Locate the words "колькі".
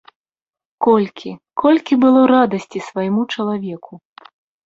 0.85-1.31, 1.65-1.93